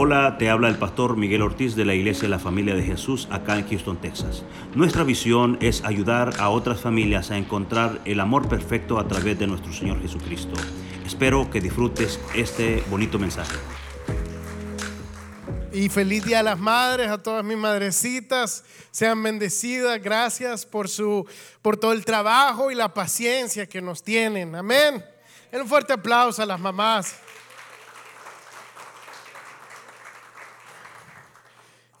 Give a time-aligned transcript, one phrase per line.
[0.00, 3.26] Hola, te habla el pastor Miguel Ortiz de la Iglesia de la Familia de Jesús
[3.32, 4.44] acá en Houston, Texas.
[4.76, 9.48] Nuestra visión es ayudar a otras familias a encontrar el amor perfecto a través de
[9.48, 10.54] nuestro Señor Jesucristo.
[11.04, 13.56] Espero que disfrutes este bonito mensaje.
[15.72, 18.64] Y feliz día a las madres, a todas mis madrecitas.
[18.92, 20.00] Sean bendecidas.
[20.00, 21.26] Gracias por su
[21.60, 24.54] por todo el trabajo y la paciencia que nos tienen.
[24.54, 25.04] Amén.
[25.50, 27.16] Un fuerte aplauso a las mamás.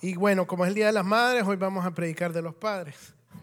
[0.00, 2.54] Y bueno, como es el Día de las Madres, hoy vamos a predicar de los
[2.54, 2.94] padres.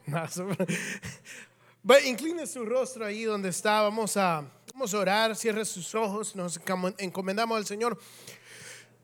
[2.06, 3.82] Incline su rostro ahí donde está.
[3.82, 6.60] Vamos a, vamos a orar, cierre sus ojos, nos
[6.98, 8.00] encomendamos al Señor.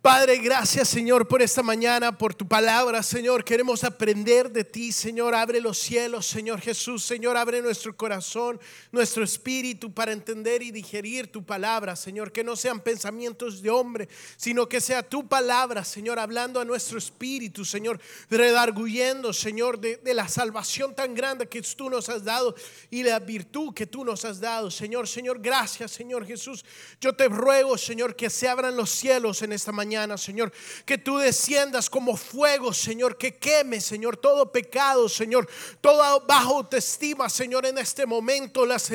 [0.01, 3.43] Padre, gracias Señor por esta mañana, por tu palabra, Señor.
[3.43, 5.35] Queremos aprender de ti, Señor.
[5.35, 7.03] Abre los cielos, Señor Jesús.
[7.03, 8.59] Señor, abre nuestro corazón,
[8.91, 12.31] nuestro espíritu para entender y digerir tu palabra, Señor.
[12.31, 16.97] Que no sean pensamientos de hombre, sino que sea tu palabra, Señor, hablando a nuestro
[16.97, 18.01] espíritu, Señor.
[18.27, 22.55] Redarguyendo, Señor, de, de la salvación tan grande que tú nos has dado
[22.89, 25.07] y la virtud que tú nos has dado, Señor.
[25.07, 26.65] Señor, gracias, Señor Jesús.
[26.99, 30.51] Yo te ruego, Señor, que se abran los cielos en esta mañana Señor.
[30.85, 35.47] Que tú desciendas como fuego, Señor, que queme, Señor, todo pecado, Señor,
[35.81, 38.91] toda baja autoestima, Señor, en este momento las,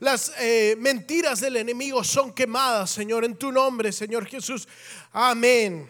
[0.00, 4.68] las, eh, mentiras del enemigo son quemadas, Señor, en tu nombre, Señor Jesús.
[5.12, 5.88] Amén.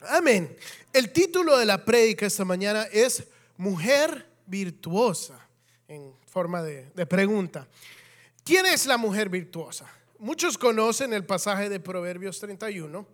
[0.00, 0.56] Amén.
[0.92, 3.24] El título de la prédica esta mañana es
[3.56, 5.48] Mujer virtuosa,
[5.88, 7.66] en forma de pregunta.
[8.44, 9.90] ¿Quién es la mujer virtuosa?
[10.18, 13.06] Muchos conocen el pasaje de Proverbios 31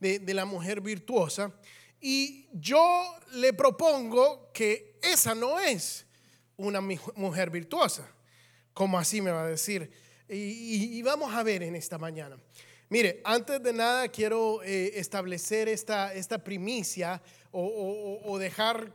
[0.00, 1.52] de, la mujer virtuosa
[2.00, 6.04] y yo le propongo que esa no es
[6.56, 8.08] una mujer virtuosa,
[8.74, 9.90] como así me va a decir.
[10.28, 12.36] Y, vamos a ver en esta mañana.
[12.88, 18.92] Mire, antes de nada quiero eh, establecer esta, esta primicia o, o, dejar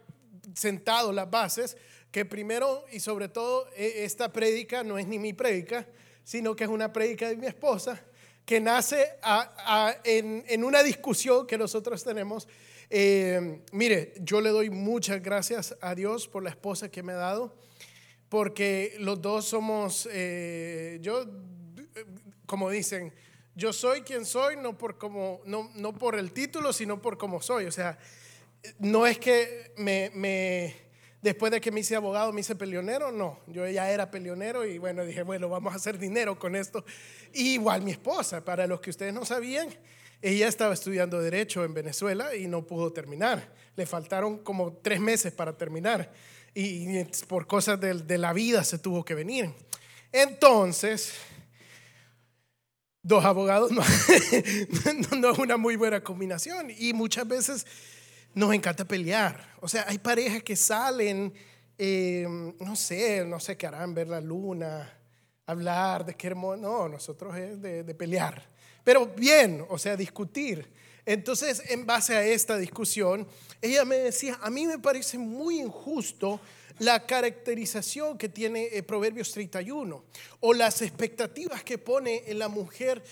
[0.54, 1.78] sentado las bases,
[2.12, 5.88] que primero y sobre todo e, esta prédica no es ni mi prédica,
[6.24, 8.02] sino que es una prédica de mi esposa
[8.46, 9.08] que nace
[10.04, 12.48] en, una discusión que nosotros tenemos.
[12.90, 17.18] Eh, mire, yo le doy muchas gracias a Dios por la esposa que me ha
[17.18, 17.56] dado,
[18.30, 21.26] porque los dos somos, eh, yo,
[22.46, 23.14] como dicen,
[23.56, 27.42] yo soy quien soy, no por, como, no, no por el título, sino por cómo
[27.42, 27.66] soy.
[27.66, 27.98] O sea,
[28.80, 30.83] no es que me
[31.24, 34.78] Después de que me hice abogado, me hice peleonero, no, yo ya era peleonero y
[34.78, 36.84] bueno, dije, bueno, vamos a hacer dinero con esto.
[37.32, 39.70] igual mi esposa, para los que ustedes no sabían,
[40.22, 43.54] ella estaba estudiando derecho en Venezuela y no pudo terminar.
[43.78, 46.12] Le faltaron como tres meses para terminar
[46.54, 49.50] y, por cosas de, la vida se tuvo que venir.
[50.12, 51.14] Entonces,
[53.02, 53.82] dos abogados no,
[55.20, 57.66] no es una muy buena combinación y muchas veces
[58.34, 59.56] nos encanta pelear.
[59.62, 61.34] O sea, hay parejas que salen,
[61.78, 62.26] eh,
[62.60, 64.92] no sé, no sé qué harán, ver la luna,
[65.46, 66.58] hablar de qué hermoso.
[66.58, 68.48] No, nosotros es de, de pelear.
[68.84, 70.72] Pero bien, o sea, discutir.
[71.06, 73.28] Entonces, en base a esta discusión,
[73.62, 76.40] ella me decía, a mí me parece muy injusto
[76.80, 80.04] la caracterización que tiene eh, Proverbios 31
[80.40, 83.04] o las expectativas que pone en la mujer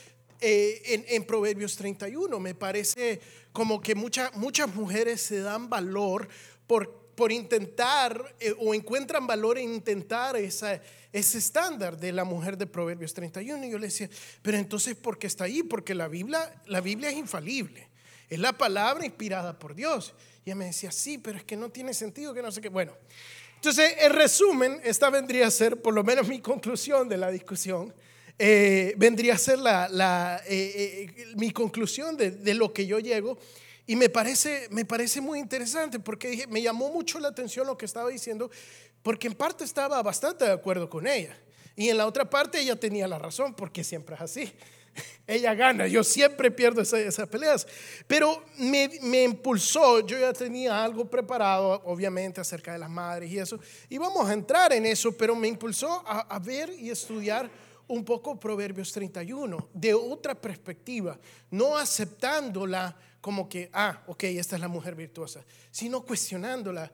[0.41, 2.39] eh, en, Proverbios 31.
[2.39, 3.21] Me parece
[3.53, 6.27] como que muchas muchas mujeres se dan valor
[6.67, 10.81] por, por intentar eh, o encuentran valor en intentar esa,
[11.13, 13.65] ese estándar de la mujer de Proverbios 31.
[13.65, 14.09] Y yo le decía,
[14.41, 15.63] pero entonces, ¿por qué está ahí?
[15.63, 17.89] Porque la Biblia, la Biblia es infalible.
[18.27, 20.13] Es la palabra inspirada por Dios.
[20.43, 22.69] Y ella me decía, sí, pero es que no tiene sentido, que no sé qué.
[22.69, 22.93] Bueno,
[23.55, 27.93] entonces, en resumen, esta vendría a ser por lo menos mi conclusión de la discusión
[28.43, 33.37] eh, vendría a ser la, eh, eh, mi conclusión de, lo que yo llego.
[33.85, 37.85] Y me parece, me parece muy interesante porque me llamó mucho la atención lo que
[37.85, 38.49] estaba diciendo,
[39.03, 41.37] porque en parte estaba bastante de acuerdo con ella.
[41.75, 44.51] Y en la otra parte ella tenía la razón, porque siempre es así.
[45.27, 47.67] Ella gana, yo siempre pierdo esas, peleas.
[48.07, 53.37] Pero me, me, impulsó, yo ya tenía algo preparado, obviamente, acerca de las madres y
[53.37, 53.59] eso.
[53.87, 57.49] Y vamos a entrar en eso, pero me impulsó a, a ver y estudiar
[57.91, 64.61] un poco Proverbios 31, de otra perspectiva, no aceptándola como que, ah, ok, esta es
[64.61, 66.89] la mujer virtuosa, sino cuestionándola,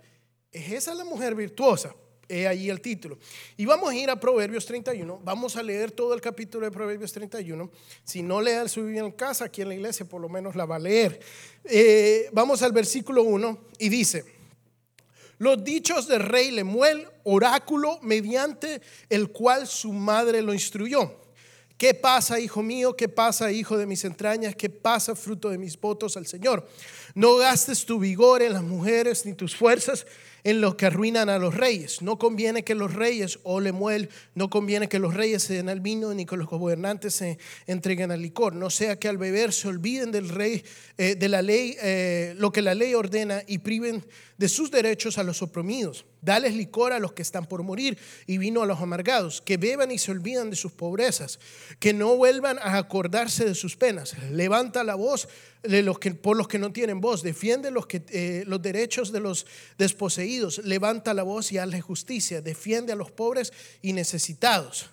[0.52, 1.94] ¿es esa la mujer virtuosa?
[2.28, 3.20] He ahí el título.
[3.56, 5.22] Y vamos a ir a Proverbios 31.
[5.24, 7.72] Vamos a leer todo el capítulo de Proverbios 31.
[8.04, 10.66] Si no lea su Biblia en casa, aquí en la iglesia, por lo menos la
[10.66, 11.22] va a leer.
[11.64, 14.26] Eh, vamos al versículo 1 y dice,
[15.38, 21.28] los dichos del rey Lemuel, oráculo mediante el cual su madre lo instruyó.
[21.78, 22.96] ¿Qué pasa, hijo mío?
[22.96, 24.56] ¿Qué pasa, hijo de mis entrañas?
[24.56, 26.68] ¿Qué pasa, fruto de mis votos al Señor?
[27.14, 30.06] No gastes tu vigor en las mujeres ni tus fuerzas
[30.44, 32.02] en los que arruinan a los reyes.
[32.02, 35.82] No conviene que los reyes o muel, no conviene que los reyes se den al
[35.82, 38.54] vino, ni que los gobernantes se entreguen al licor.
[38.54, 40.64] No sea que al beber se olviden del rey,
[40.98, 44.06] eh, de la ley, eh, lo que la ley ordena y priven
[44.38, 46.06] de sus derechos a los oprimidos.
[46.28, 49.92] Dales licor a los que están por morir y vino a los amargados, que beban
[49.92, 51.40] y se olvidan de sus pobrezas,
[51.80, 54.14] que no vuelvan a acordarse de sus penas.
[54.30, 55.30] Levanta la voz
[55.64, 59.14] de los que, por los que no tienen voz, defiende los, que, eh, los derechos
[59.14, 59.48] de los
[59.78, 64.90] desposeídos, levanta la voz y hazle justicia, defiende a los pobres y necesitados.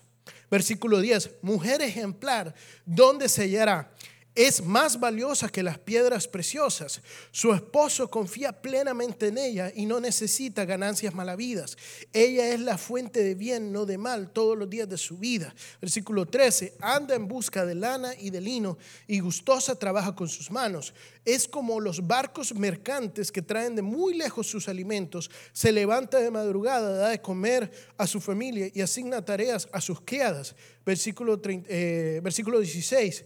[0.49, 2.55] Versículo 10, mujer ejemplar,
[2.85, 3.91] ¿dónde se hallará?
[4.35, 7.01] Es más valiosa que las piedras preciosas.
[7.31, 11.77] Su esposo confía plenamente en ella y no necesita ganancias malavidas.
[12.11, 15.55] Ella es la fuente de bien, no de mal, todos los días de su vida.
[15.79, 18.77] Versículo 13, anda en busca de lana y de lino
[19.07, 20.93] y gustosa trabaja con sus manos.
[21.23, 25.31] Es como los barcos mercantes que traen de muy lejos sus alimentos.
[25.53, 30.01] Se levanta de madrugada, da de comer a su familia y asigna tareas a sus
[30.01, 30.55] criadas.
[30.85, 33.23] Versículo, eh, versículo 16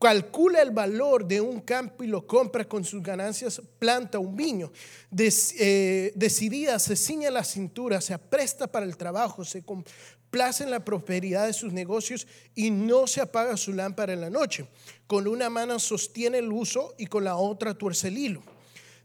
[0.00, 4.72] calcula el valor de un campo y lo compra con sus ganancias, planta un viño.
[5.16, 10.84] Eh, decidida, se ciña la cintura, se apresta para el trabajo, se complace en la
[10.84, 14.66] prosperidad de sus negocios y no se apaga su lámpara en la noche.
[15.06, 18.42] Con una mano sostiene el uso y con la otra tuerce el hilo.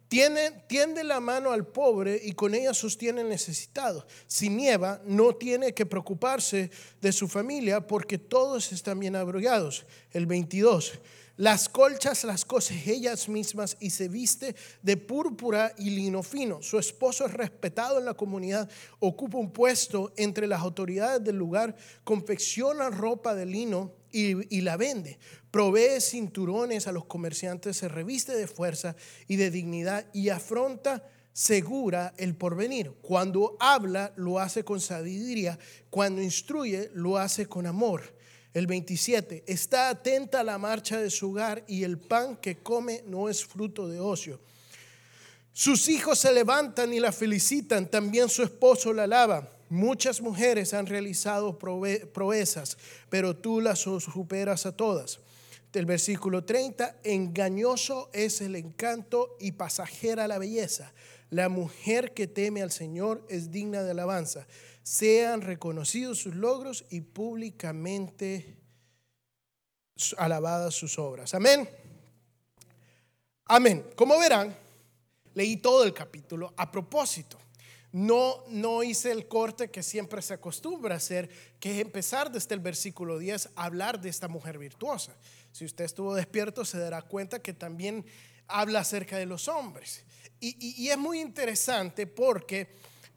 [0.07, 4.05] Tiene, tiende la mano al pobre y con ella sostiene el necesitado.
[4.27, 6.69] Si nieva, no tiene que preocuparse
[7.01, 9.85] de su familia porque todos están bien abrogados.
[10.11, 10.99] El 22.
[11.37, 16.61] Las colchas las cose ellas mismas y se viste de púrpura y lino fino.
[16.61, 18.69] Su esposo es respetado en la comunidad,
[18.99, 21.75] ocupa un puesto entre las autoridades del lugar,
[22.05, 25.19] confecciona ropa de lino y, la vende.
[25.51, 28.95] Provee cinturones a los comerciantes, se reviste de fuerza
[29.27, 32.93] y de dignidad y afronta segura el porvenir.
[33.01, 35.59] Cuando habla, lo hace con sabiduría.
[35.89, 38.15] Cuando instruye, lo hace con amor.
[38.53, 43.03] El 27, está atenta a la marcha de su hogar y el pan que come
[43.05, 44.39] no es fruto de ocio.
[45.51, 49.54] Sus hijos se levantan y la felicitan, también su esposo la alaba.
[49.69, 52.77] Muchas mujeres han realizado proezas,
[53.09, 55.19] pero tú las superas a todas.
[55.73, 60.93] El versículo 30, engañoso es el encanto y pasajera la belleza.
[61.29, 64.47] La mujer que teme al Señor es digna de alabanza.
[64.83, 68.55] Sean reconocidos sus logros y públicamente
[70.17, 71.33] alabadas sus obras.
[71.33, 71.67] Amén.
[73.45, 73.85] Amén.
[73.95, 74.55] Como verán,
[75.33, 77.37] leí todo el capítulo a propósito
[77.95, 81.29] no, no hice el corte que siempre se acostumbra hacer,
[81.61, 85.15] que es empezar desde el versículo 10 a hablar de esta mujer virtuosa.
[85.53, 88.05] Si usted estuvo despierto, se dará cuenta que también
[88.49, 90.03] habla acerca de los hombres.
[90.41, 92.67] Y, es muy interesante porque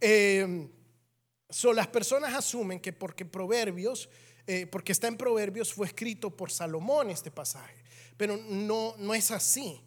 [0.00, 0.68] eh,
[1.74, 4.08] las personas asumen que porque Proverbios,
[4.46, 7.82] eh, porque está en Proverbios, fue escrito por Salomón este pasaje.
[8.16, 9.82] Pero no, no es así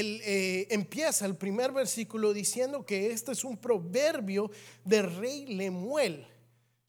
[0.00, 4.50] el, eh, empieza el primer versículo diciendo que este es un proverbio
[4.84, 6.26] de rey Lemuel,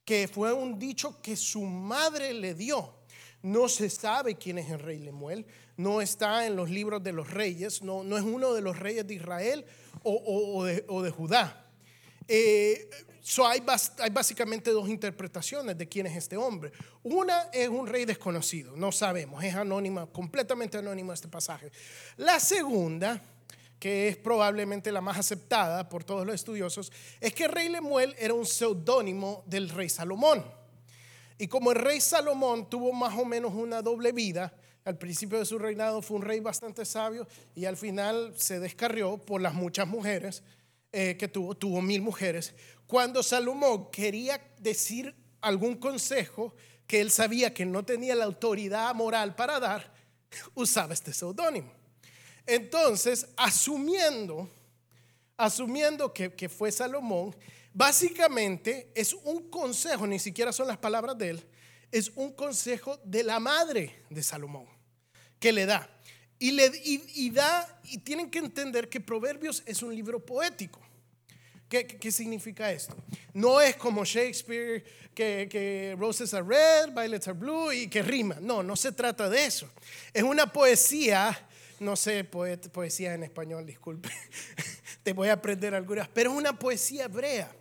[0.03, 2.93] que fue un dicho que su madre le dio.
[3.41, 5.45] No se sabe quién es el rey Lemuel,
[5.77, 9.05] no está en los libros de los reyes, no, no es uno de los reyes
[9.07, 9.65] de Israel
[10.03, 11.66] o de, Judá.
[12.27, 12.89] Eh,
[13.45, 13.61] hay,
[14.11, 16.71] básicamente dos interpretaciones de quién es este hombre.
[17.03, 21.71] Una es un rey desconocido, no sabemos, es anónima, completamente anónimo este pasaje.
[22.15, 23.21] La segunda,
[23.79, 28.33] que es probablemente la más aceptada por todos los estudiosos, es que rey Lemuel era
[28.33, 30.43] un seudónimo del rey Salomón.
[31.37, 34.53] Y como el rey Salomón tuvo más o menos una doble vida,
[34.85, 39.17] al principio de su reinado fue un rey bastante sabio y al final se descarrió
[39.17, 40.43] por las muchas mujeres
[40.91, 42.53] eh, que tuvo, tuvo mil mujeres.
[42.85, 46.55] Cuando Salomón quería decir algún consejo
[46.87, 49.93] que él sabía que no tenía la autoridad moral para dar,
[50.55, 51.71] usaba este seudónimo.
[52.45, 54.49] Entonces, asumiendo,
[55.35, 57.35] asumiendo que, que fue Salomón,
[57.73, 61.45] básicamente es un consejo, ni siquiera son las palabras de él,
[61.91, 64.65] es un consejo de la madre de Salomón
[65.39, 65.89] que le da.
[66.39, 70.79] Y, le, y, da, y tienen que entender que Proverbios es un libro poético.
[71.67, 72.95] ¿Qué, significa esto?
[73.33, 78.37] No es como Shakespeare, que, roses are red, violets are blue y que rima.
[78.39, 79.69] No, no se trata de eso.
[80.13, 81.47] Es una poesía,
[81.79, 84.09] no sé, poesía en español, disculpe.
[85.03, 87.51] Te voy a aprender algunas, pero es una poesía hebrea,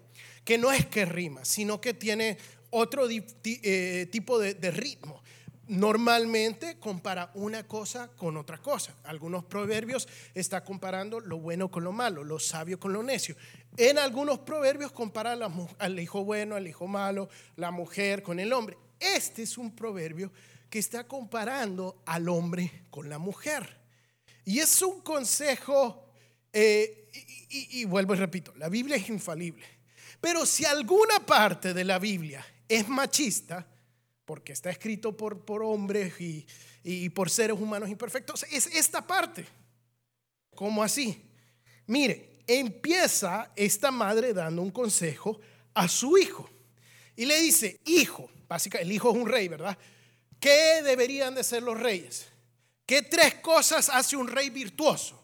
[0.44, 2.36] que no es que rima, sino que tiene
[2.70, 5.22] otro eh, tipo de ritmo.
[5.68, 8.94] Normalmente compara una cosa con otra cosa.
[9.04, 13.36] Algunos proverbios está comparando lo bueno con lo malo, lo sabio con lo necio.
[13.76, 15.36] En algunos proverbios compara
[15.78, 18.76] al hijo bueno, al hijo malo, la mujer con el hombre.
[18.98, 20.32] Este es un proverbio
[20.70, 23.80] que está comparando al hombre con la mujer.
[24.44, 26.10] Y es un consejo,
[26.52, 27.08] eh,
[27.50, 29.66] y, y vuelvo y repito, la Biblia es infalible.
[30.20, 33.66] Pero si alguna parte de la Biblia es machista,
[34.26, 36.46] porque está escrito por, por hombres y,
[36.82, 39.46] y por seres humanos imperfectos, es esta parte.
[40.54, 41.22] ¿Cómo así?
[41.86, 45.40] Mire, empieza esta madre dando un consejo
[45.72, 46.50] a su hijo
[47.16, 49.78] y le dice, hijo, básicamente el hijo es un rey, ¿verdad?
[50.38, 52.26] ¿Qué deberían de ser los reyes?
[52.84, 55.20] ¿Qué tres cosas hace un rey virtuoso?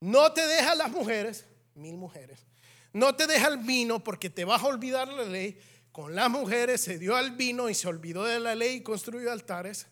[0.00, 2.46] No te deja las mujeres, mil mujeres.
[2.92, 5.60] No te deja el vino porque te vas a olvidar la ley.
[5.92, 9.32] Con las mujeres se dio al vino y se olvidó de la ley y construyó
[9.32, 9.86] altares.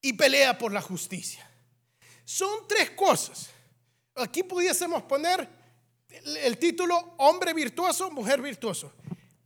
[0.00, 1.48] Y pelea por la justicia.
[2.24, 3.50] Son tres cosas.
[4.14, 5.48] Aquí pudiésemos poner
[6.08, 8.92] el título hombre virtuoso, mujer virtuoso.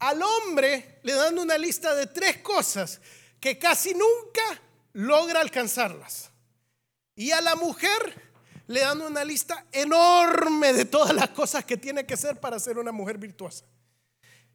[0.00, 3.00] Al hombre le dan una lista de tres cosas
[3.40, 4.60] que casi nunca
[4.92, 6.30] logra alcanzarlas.
[7.14, 8.30] Y a la mujer
[8.66, 12.78] le dan una lista enorme de todas las cosas que tiene que ser para ser
[12.78, 13.64] una mujer virtuosa.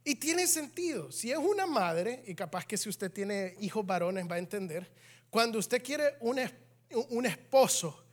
[0.03, 1.11] Y tiene sentido.
[1.11, 4.89] Si es una madre, y capaz que si usted tiene hijos varones va a entender,
[5.29, 6.39] cuando usted quiere un,
[7.09, 8.03] un esposo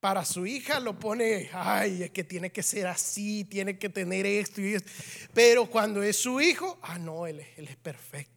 [0.00, 4.24] para su hija lo pone, ay, es que tiene que ser así, tiene que tener
[4.24, 4.90] esto y esto.
[5.34, 8.36] Pero cuando es su hijo, ah, no, él, él es perfecto.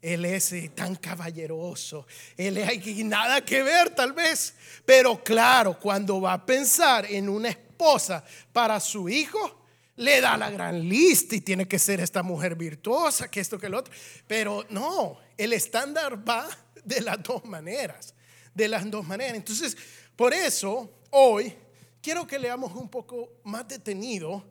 [0.00, 2.06] Él es eh, tan caballeroso.
[2.36, 4.54] Él hay nada que ver tal vez.
[4.84, 9.61] Pero claro, cuando va a pensar en una esposa para su hijo,
[9.96, 13.66] le da la gran lista y tiene que ser esta mujer virtuosa, que esto, que
[13.66, 13.92] el otro.
[14.26, 16.48] Pero no, el estándar va
[16.84, 18.14] de las dos maneras.
[18.54, 19.36] De las dos maneras.
[19.36, 19.76] Entonces,
[20.16, 21.54] por eso, hoy
[22.00, 24.44] quiero que leamos un poco más detenido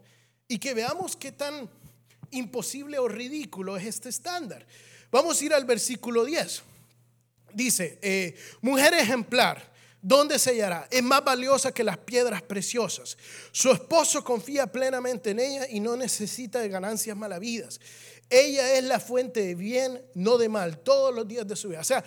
[0.47, 1.69] y que veamos qué tan
[2.31, 4.65] imposible o ridículo es este estándar.
[5.11, 6.63] Vamos a ir al versículo 10.
[7.53, 9.70] Dice, eh, mujer ejemplar,
[10.01, 10.87] ¿dónde se hallará?
[10.91, 13.17] Es más valiosa que las piedras preciosas.
[13.51, 17.79] Su esposo confía plenamente en ella y no necesita de ganancias malavidas.
[18.29, 21.81] Ella es la fuente de bien, no de mal, todos los días de su vida.
[21.81, 22.03] O sea,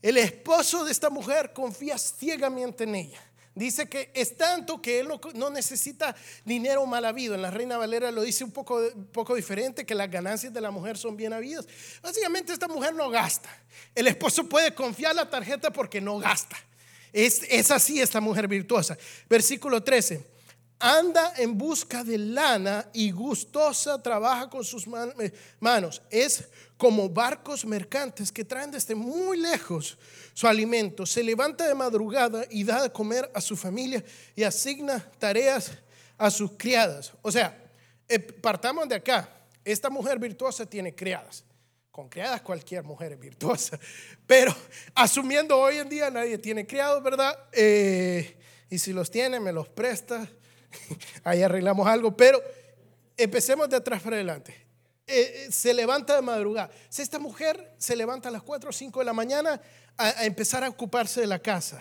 [0.00, 3.20] el esposo de esta mujer confía ciegamente en ella.
[3.54, 7.34] Dice que es tanto que él no, necesita dinero mal habido.
[7.34, 8.80] En la Reina Valera lo dice un poco,
[9.12, 11.66] poco diferente, que las ganancias de la mujer son bien habidas.
[12.00, 13.50] Básicamente esta mujer no gasta.
[13.94, 16.56] El esposo puede confiar la tarjeta porque no gasta.
[17.12, 18.96] Es, así esta mujer virtuosa.
[19.28, 20.32] Versículo 13
[20.84, 24.84] anda en busca de lana y gustosa trabaja con sus
[25.20, 26.02] eh, manos.
[26.10, 29.96] Es como barcos mercantes que traen desde muy lejos
[30.34, 31.06] su alimento.
[31.06, 34.04] Se levanta de madrugada y da de comer a su familia
[34.34, 35.70] y asigna tareas
[36.18, 37.12] a sus criadas.
[37.22, 37.56] O sea,
[38.08, 39.28] eh, partamos de acá.
[39.64, 41.44] Esta mujer virtuosa tiene criadas.
[41.92, 43.78] Con criadas cualquier mujer es virtuosa.
[44.26, 44.52] Pero
[44.96, 47.38] asumiendo hoy en día nadie tiene criados, ¿verdad?
[47.52, 48.36] Eh,
[48.68, 50.28] y si los tiene, me los presta
[51.24, 52.42] ahí arreglamos algo, pero
[53.16, 54.54] empecemos de atrás para adelante.
[55.06, 56.70] Eh, eh, se levanta de madrugada.
[56.88, 59.60] Si esta mujer se levanta a las 4 o 5 de la mañana
[59.96, 61.80] a empezar a ocuparse de la casa.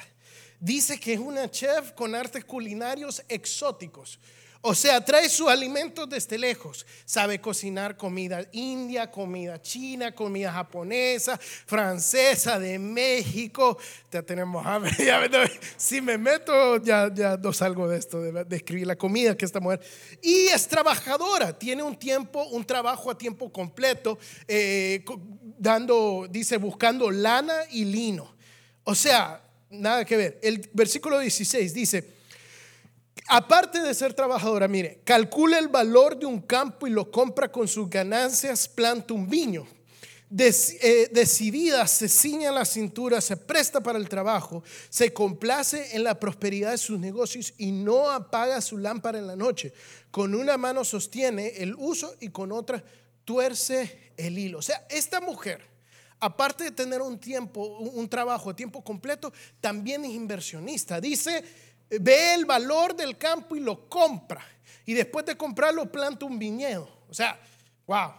[0.59, 4.19] Dice que es una chef con artes culinarios exóticos.
[4.63, 6.85] O sea, trae su alimento desde lejos.
[7.03, 13.79] Sabe cocinar comida india, comida china, comida japonesa, francesa, de México.
[14.11, 14.91] Ya tenemos hambre.
[15.77, 19.59] si me meto, ya, ya no salgo de esto, de, escribir la comida que esta
[19.59, 19.81] mujer.
[20.21, 21.57] Y es trabajadora.
[21.57, 25.03] Tiene un tiempo, un trabajo a tiempo completo, eh,
[25.57, 28.35] dando, dice, buscando lana y lino.
[28.83, 30.39] O sea, nada que ver.
[30.43, 32.20] El versículo 16 dice
[33.33, 37.65] Aparte de ser trabajadora, mire, calcula el valor de un campo y lo compra con
[37.65, 39.65] sus ganancias, planta un viño.
[40.37, 46.19] Eh, decidida, se ciña la cintura, se presta para el trabajo, se complace en la
[46.19, 49.71] prosperidad de sus negocios y no apaga su lámpara en la noche.
[50.11, 52.83] Con una mano sostiene el uso y con otra
[53.23, 54.57] tuerce el hilo.
[54.57, 55.61] O sea, esta mujer,
[56.19, 60.99] aparte de tener un tiempo, un trabajo a tiempo completo, también es inversionista.
[60.99, 64.45] Dice ve el valor del campo y lo compra.
[64.85, 66.89] Y después de comprarlo planta un viñedo.
[67.09, 67.39] O sea,
[67.85, 68.09] wow.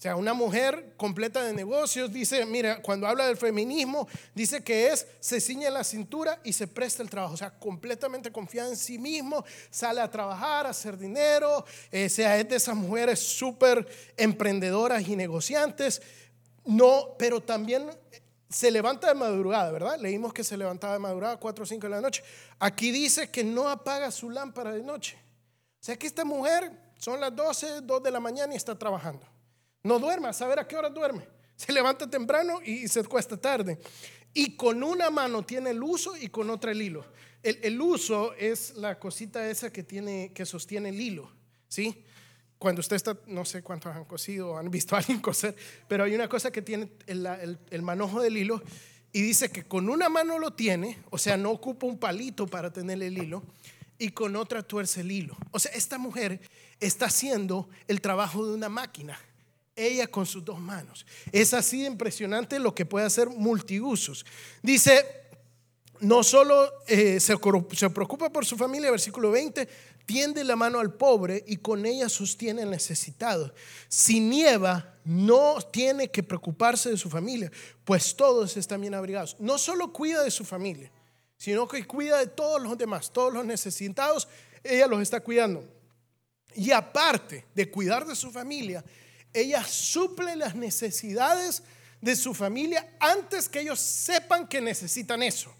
[0.00, 4.88] O sea, una mujer completa de negocios dice, mira, cuando habla del feminismo, dice que
[4.88, 7.34] es, se ciña la cintura y se presta el trabajo.
[7.34, 11.66] O sea, completamente confiada en sí mismo, sale a trabajar, a hacer dinero.
[11.92, 13.86] Eh, o sea, es de esas mujeres súper
[14.16, 16.00] emprendedoras y negociantes.
[16.64, 17.90] No, pero también
[18.50, 19.98] se levanta de madrugada, ¿verdad?
[19.98, 22.24] Leímos que se levantaba de madrugada, 4 o 5 de la noche.
[22.58, 25.16] Aquí dice que no apaga su lámpara de noche.
[25.80, 29.24] O sea que esta mujer son las 12, 2 de la mañana y está trabajando.
[29.84, 31.26] No duerme, a saber a qué hora duerme.
[31.54, 33.78] Se levanta temprano y se cuesta tarde.
[34.34, 37.04] Y con una mano tiene el uso y con otra el hilo.
[37.42, 41.30] El, el uso es la cosita esa que, tiene, que sostiene el hilo,
[41.68, 42.04] ¿sí?
[42.60, 45.56] Cuando usted está, no sé cuántos han cosido han visto a alguien coser,
[45.88, 48.62] pero hay una cosa que tiene el, el, el manojo del hilo
[49.12, 52.70] y dice que con una mano lo tiene, o sea, no ocupa un palito para
[52.70, 53.42] tener el hilo,
[53.98, 55.36] y con otra tuerce el hilo.
[55.52, 56.40] O sea, esta mujer
[56.80, 59.18] está haciendo el trabajo de una máquina
[59.74, 61.06] ella con sus dos manos.
[61.32, 64.26] Es así impresionante lo que puede hacer multiusos.
[64.62, 65.04] Dice,
[66.00, 67.36] no solo eh, se,
[67.72, 69.68] se preocupa por su familia, versículo 20,
[70.06, 73.54] tiende la mano al pobre y con ella sostiene al necesitado.
[73.88, 77.50] Si nieva, no tiene que preocuparse de su familia,
[77.84, 79.36] pues todos están bien abrigados.
[79.38, 80.90] No solo cuida de su familia,
[81.36, 84.28] sino que cuida de todos los demás, todos los necesitados,
[84.64, 85.64] ella los está cuidando.
[86.54, 88.84] Y aparte de cuidar de su familia,
[89.32, 91.62] ella suple las necesidades
[92.00, 95.54] de su familia antes que ellos sepan que necesitan eso.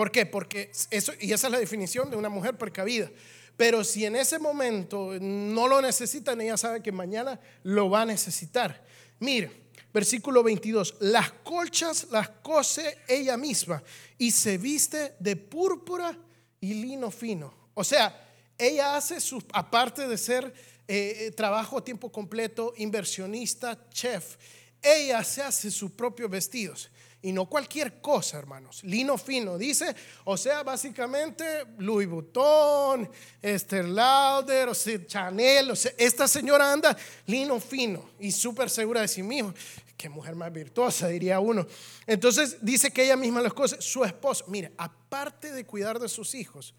[0.00, 0.24] ¿Por qué?
[0.24, 3.10] Porque eso, y esa es la definición de una mujer precavida.
[3.54, 8.06] Pero si en ese momento no lo necesitan, ella sabe que mañana lo va a
[8.06, 8.82] necesitar.
[9.18, 9.52] Mire,
[9.92, 13.82] versículo 22, las colchas las cose ella misma
[14.16, 16.16] y se viste de púrpura
[16.62, 17.52] y lino fino.
[17.74, 18.26] O sea,
[18.56, 20.46] ella hace su, aparte de ser
[20.88, 24.38] eh, eh, trabajo a tiempo completo, inversionista, chef.
[24.80, 26.90] Ella se hace sus propios vestidos.
[27.22, 28.82] Y no cualquier cosa, hermanos.
[28.82, 29.94] Lino fino, dice.
[30.24, 33.10] O sea, básicamente Louis Vuitton,
[33.42, 34.70] Esther Lauder,
[35.06, 35.72] Chanel.
[35.98, 36.96] Esta señora anda
[37.26, 39.54] lino fino y súper segura de sí misma.
[39.98, 41.66] Qué mujer más virtuosa, diría uno.
[42.06, 43.84] Entonces dice que ella misma las cosas.
[43.84, 46.74] Su esposo, mire, aparte de cuidar de sus hijos,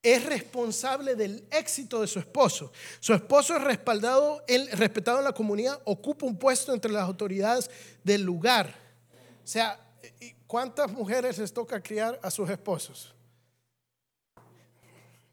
[0.00, 2.70] es responsable del éxito de su esposo.
[3.00, 7.68] Su esposo es respaldado, respetado en la comunidad, ocupa un puesto entre las autoridades
[8.04, 8.85] del lugar.
[9.46, 9.78] O sea,
[10.48, 13.14] ¿cuántas mujeres les toca criar a sus esposos?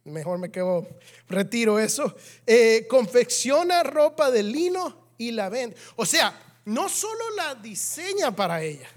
[0.03, 0.87] Mejor me quedo,
[1.27, 2.15] retiro eso.
[2.45, 5.75] Eh, confecciona ropa de lino y la vende.
[5.95, 8.87] O sea, no solo la diseña para ella,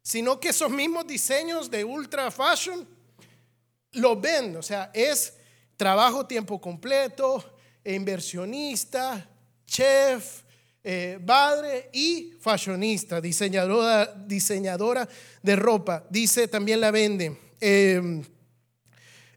[0.00, 2.86] sino que esos mismos diseños de ultra fashion
[3.94, 5.38] lo ven, o sea, es
[5.76, 9.28] trabajo tiempo completo, inversionista,
[9.66, 10.41] chef,
[10.84, 15.08] eh, padre y fashionista, diseñadora, diseñadora
[15.42, 16.04] de ropa.
[16.10, 17.38] Dice también la vende.
[17.60, 18.24] Em,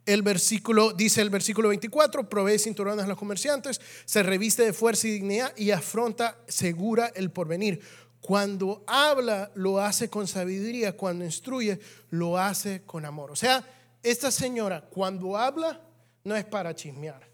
[0.06, 5.08] el versículo, dice el versículo 24, provee cinturones a los comerciantes, se reviste de fuerza
[5.08, 7.82] y dignidad y afronta segura el porvenir.
[8.22, 11.80] Cuando habla, lo hace con sabiduría, cuando instruye,
[12.10, 13.32] lo hace con amor.
[13.32, 13.64] O sea,
[14.02, 15.82] esta señora cuando habla
[16.24, 17.28] no es para chismear,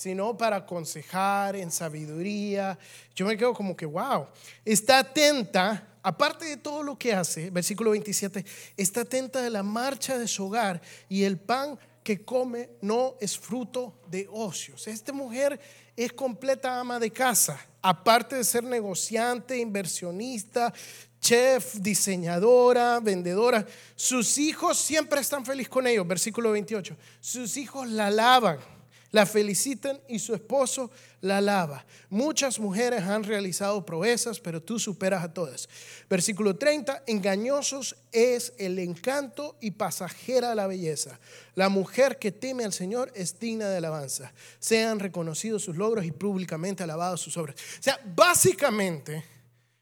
[0.00, 2.78] sino para aconsejar en sabiduría.
[3.14, 4.28] Yo me quedo como que, wow,
[4.64, 8.42] está atenta, aparte de todo lo que hace, versículo 27,
[8.78, 13.38] está atenta de la marcha de su hogar y el pan que come no es
[13.38, 14.88] fruto de ocios.
[14.88, 15.60] Esta mujer
[15.94, 20.72] es completa ama de casa, aparte de ser negociante, inversionista,
[21.20, 23.66] chef, diseñadora, vendedora.
[23.96, 26.08] Sus hijos siempre están felices con ellos.
[26.08, 26.96] Versículo 28.
[27.20, 28.79] Sus hijos la alaban,
[29.12, 31.84] la felicitan y su esposo la alaba.
[32.08, 35.68] Muchas mujeres han realizado proezas, pero tú superas a todas.
[36.08, 37.04] Versículo 30.
[37.06, 41.18] Engañosos es el encanto y pasajera la belleza.
[41.54, 44.32] La mujer que teme al Señor es digna de alabanza.
[44.58, 47.56] Sean reconocidos sus logros y públicamente alabados sus obras.
[47.78, 49.24] O sea, básicamente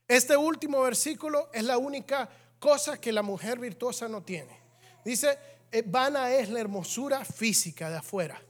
[0.09, 4.59] este último versículo es la única cosa que la mujer virtuosa no tiene.
[5.05, 5.39] Dice,
[5.71, 8.41] eh, vana es la hermosura física de afuera.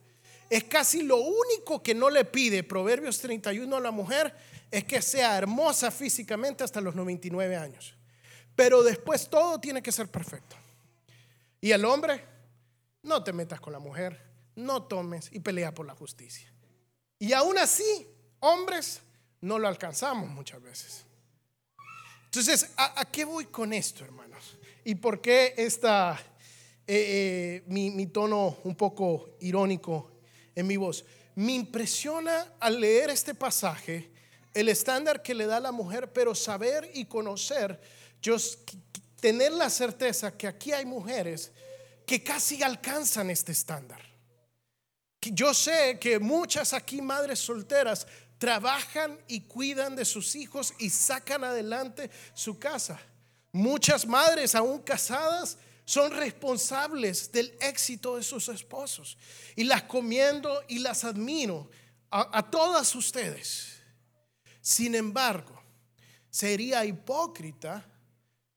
[0.50, 4.34] Es casi lo único que no le pide Proverbios 31 a la mujer
[4.70, 7.94] es que sea hermosa físicamente hasta los 99 años.
[8.56, 10.56] Pero después todo tiene que ser perfecto.
[11.60, 12.24] Y el hombre,
[13.02, 14.20] no te metas con la mujer,
[14.56, 16.52] no tomes y pelea por la justicia.
[17.18, 18.06] Y aún así,
[18.40, 19.00] hombres,
[19.40, 21.04] no lo alcanzamos muchas veces.
[22.24, 24.58] Entonces, ¿a, qué voy con esto, hermanos?
[24.84, 26.18] ¿Y por qué esta,
[26.86, 30.17] eh, eh, mi, mi tono un poco irónico
[30.58, 31.04] en mi voz?
[31.34, 34.10] Me impresiona al leer este pasaje
[34.52, 37.80] el estándar que le da la mujer, pero saber y conocer,
[38.20, 38.36] yo
[39.20, 41.52] tener la certeza que aquí hay mujeres
[42.04, 44.02] que casi alcanzan este estándar.
[45.20, 48.06] Yo sé que muchas aquí madres solteras
[48.38, 53.00] trabajan y cuidan de sus hijos y sacan adelante su casa.
[53.52, 59.16] Muchas madres aún casadas son responsables del éxito de sus esposos.
[59.56, 61.70] Y las comiendo y las admiro
[62.10, 63.78] a, todas ustedes.
[64.60, 65.62] Sin embargo,
[66.28, 67.86] sería hipócrita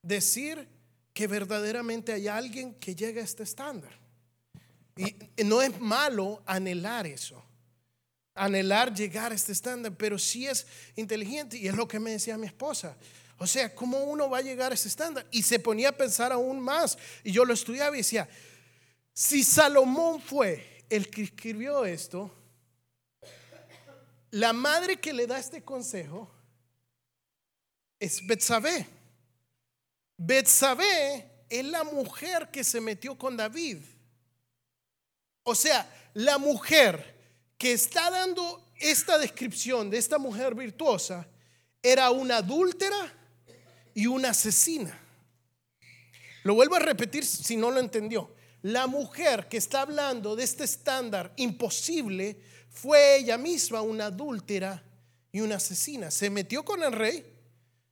[0.02, 0.68] decir
[1.14, 3.98] que verdaderamente hay alguien que llegue a este estándar.
[4.94, 7.42] Y no es malo anhelar eso,
[8.34, 10.66] anhelar llegar a este estándar, pero sí es
[10.96, 12.94] inteligente y es lo que me decía mi esposa.
[13.42, 15.26] O sea, ¿cómo uno va a llegar a ese estándar?
[15.32, 16.96] Y se ponía a pensar aún más.
[17.24, 18.28] Y yo lo estudiaba y decía,
[19.12, 22.32] si Salomón fue el que escribió esto,
[24.30, 26.30] la madre que le da este consejo
[27.98, 28.86] es Betsabé.
[30.16, 33.78] Betsabé es la mujer que se metió con David.
[35.42, 37.12] O sea, la mujer
[37.58, 41.26] que está dando esta descripción de esta mujer virtuosa
[41.82, 43.18] era una adúltera
[43.94, 44.98] y una asesina.
[46.44, 48.34] Lo vuelvo a repetir si no lo entendió.
[48.62, 54.82] La mujer que está hablando de este estándar imposible fue ella misma una adúltera
[55.30, 56.10] y una asesina.
[56.10, 57.24] Se metió con el rey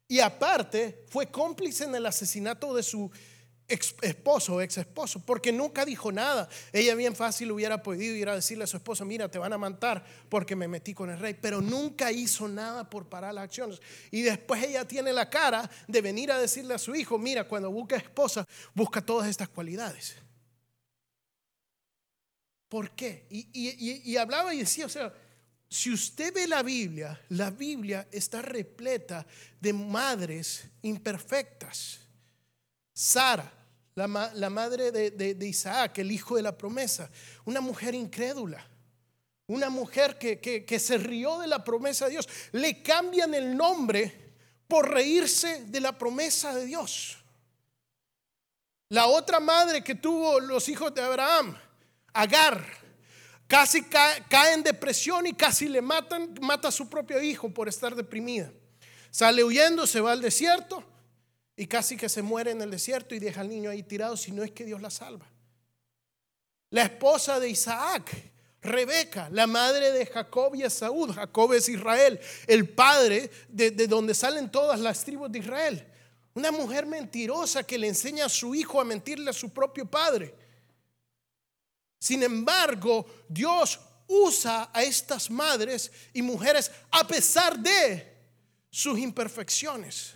[0.08, 3.10] y aparte fue cómplice en el asesinato de su
[3.70, 6.48] esposo o ex esposo, porque nunca dijo nada.
[6.72, 9.58] Ella bien fácil hubiera podido ir a decirle a su esposo, mira, te van a
[9.58, 13.80] matar porque me metí con el rey, pero nunca hizo nada por parar las acciones.
[14.10, 17.70] Y después ella tiene la cara de venir a decirle a su hijo, mira, cuando
[17.70, 20.16] busca esposa, busca todas estas cualidades.
[22.68, 23.26] ¿Por qué?
[23.30, 25.12] Y, y hablaba y decía, o sea,
[25.68, 29.24] si usted ve la Biblia, la Biblia está repleta
[29.60, 32.00] de madres imperfectas.
[32.92, 33.50] Sara,
[33.94, 34.06] la,
[34.50, 37.10] madre de, Isaac, el hijo de la promesa,
[37.44, 38.66] una mujer incrédula.
[39.46, 42.28] Una mujer que, que, se rió de la promesa de Dios.
[42.52, 44.34] Le cambian el nombre
[44.68, 47.18] por reírse de la promesa de Dios.
[48.90, 51.56] La otra madre que tuvo los hijos de Abraham,
[52.12, 52.64] Agar,
[53.46, 57.68] casi cae, cae, en depresión y casi le matan, mata a su propio hijo por
[57.68, 58.52] estar deprimida.
[59.10, 60.84] Sale huyendo, se va al desierto
[61.60, 64.32] y casi que se muere en el desierto y deja al niño ahí tirado si
[64.32, 65.26] no es que Dios la salva.
[66.70, 68.16] La esposa de Isaac,
[68.62, 71.12] Rebeca, la madre de Jacob y Esaú.
[71.12, 75.86] Jacob es Israel, el padre de, de donde salen todas las tribus de Israel.
[76.32, 80.34] Una mujer mentirosa que le enseña a su hijo a mentirle a su propio padre.
[81.98, 88.16] Sin embargo, Dios usa a estas madres y mujeres a pesar de
[88.70, 90.14] sus imperfecciones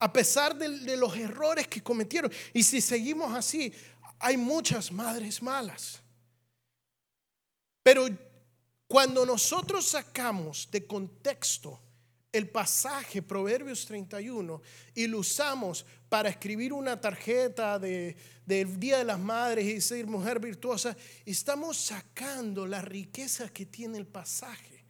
[0.00, 2.30] a pesar de, los errores que cometieron.
[2.52, 3.72] Y si seguimos así,
[4.18, 6.00] hay muchas madres malas.
[7.82, 8.08] Pero
[8.86, 11.80] cuando nosotros sacamos de contexto
[12.30, 14.60] el pasaje Proverbios 31
[14.94, 20.06] y lo usamos para escribir una tarjeta de, del Día de las Madres y decir
[20.06, 24.84] mujer virtuosa, estamos sacando la riqueza que tiene el pasaje.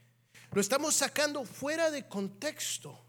[0.53, 3.08] Lo estamos sacando fuera de contexto.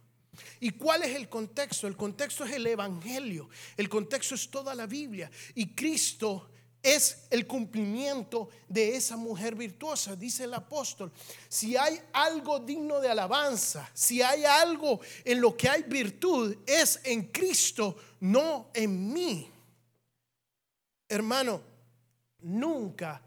[0.60, 1.88] ¿Y cuál es el contexto?
[1.88, 6.50] El contexto es el Evangelio, el contexto es toda la Biblia y Cristo
[6.82, 11.12] es el cumplimiento de esa mujer virtuosa, dice el apóstol.
[11.50, 17.00] Si hay algo digno de alabanza, si hay algo en lo que hay virtud, es
[17.04, 19.52] en Cristo, no en mí.
[21.08, 21.62] Hermano,
[22.42, 23.22] nunca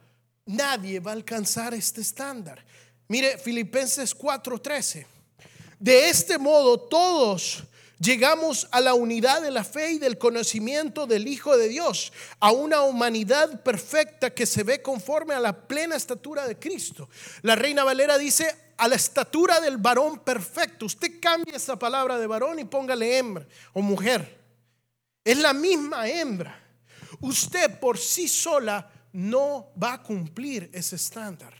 [0.46, 2.64] nadie va a alcanzar este estándar.
[3.08, 5.06] Mire, Filipenses 4:13.
[5.82, 7.64] De este modo todos
[7.98, 12.52] llegamos a la unidad de la fe y del conocimiento del Hijo de Dios, a
[12.52, 17.08] una humanidad perfecta que se ve conforme a la plena estatura de Cristo.
[17.42, 20.86] La Reina Valera dice, a la estatura del varón perfecto.
[20.86, 24.38] Usted cambia esa palabra de varón y póngale hembra o mujer.
[25.24, 26.64] Es la misma hembra.
[27.20, 31.52] Usted por sí sola no va a cumplir ese estándar.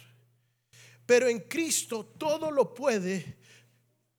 [1.06, 3.41] Pero en Cristo todo lo puede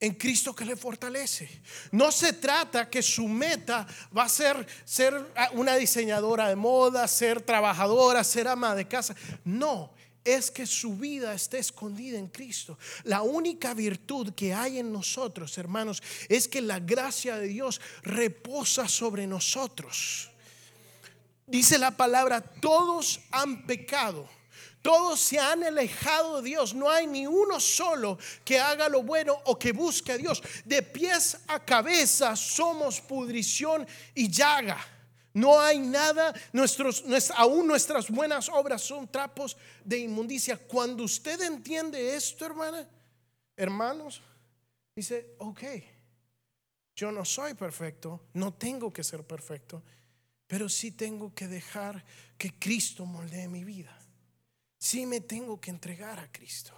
[0.04, 1.62] en Cristo que le fortalece.
[1.92, 7.42] No se trata que su meta va a ser ser una diseñadora de moda, ser
[7.42, 9.16] trabajadora, ser ama de casa.
[9.46, 9.94] No,
[10.26, 12.78] es que su vida esté escondida en Cristo.
[13.06, 18.90] La única virtud que hay en nosotros, hermanos, es que la gracia de Dios reposa
[18.90, 20.30] sobre nosotros.
[21.48, 24.28] Dice la palabra, todos han pecado
[24.84, 26.76] todos se han alejado de Dios.
[26.76, 30.44] No hay ni uno solo que haga lo bueno o que busque a Dios.
[30.66, 34.78] De pies a cabeza somos pudrición y llaga.
[35.34, 37.04] No hay nada, nuestros,
[37.36, 40.58] aún nuestras buenas obras son trapos de inmundicia.
[40.58, 42.88] Cuando usted entiende esto, hermana,
[43.56, 44.22] hermanos,
[44.94, 45.64] dice, ok,
[46.96, 49.82] Yo no soy perfecto, no tengo que ser perfecto,
[50.46, 52.06] pero sí tengo que dejar
[52.38, 53.98] que Cristo moldee mi vida.
[54.84, 56.74] Sí me tengo que entregar a Cristo.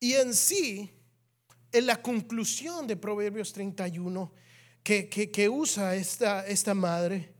[0.00, 0.90] Y en sí,
[1.72, 4.32] en la conclusión de Proverbios 31
[4.82, 7.34] que, que, usa esta, esta madre,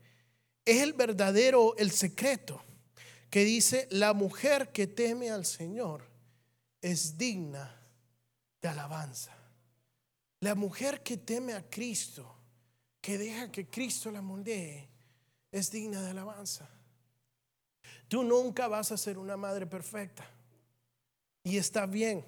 [0.62, 2.62] es el verdadero, el secreto,
[3.30, 6.04] que dice, la mujer que teme al Señor
[6.82, 7.80] es digna
[8.60, 9.34] de alabanza.
[10.40, 12.30] La mujer que teme a Cristo,
[13.00, 14.86] que deja que Cristo la moldee,
[15.50, 16.68] es digna de alabanza.
[18.10, 20.28] Tú nunca vas a ser una madre perfecta.
[21.44, 22.24] Y está bien.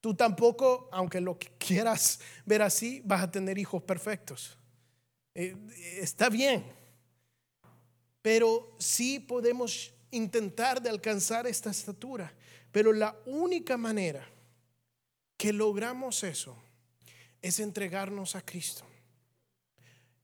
[0.00, 4.58] Tú tampoco, aunque lo quieras ver así, vas a tener hijos perfectos.
[5.36, 5.56] Eh,
[6.00, 6.64] está bien.
[8.22, 12.34] Pero sí podemos intentar de alcanzar esta estatura.
[12.72, 14.28] Pero la única manera
[15.36, 16.56] que logramos eso
[17.40, 18.84] es entregarnos a Cristo.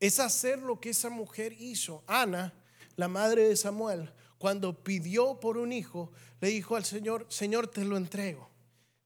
[0.00, 2.02] Es hacer lo que esa mujer hizo.
[2.08, 2.52] Ana,
[2.96, 4.12] la madre de Samuel,
[4.44, 8.50] cuando pidió por un hijo, le dijo al Señor, Señor, te lo entrego.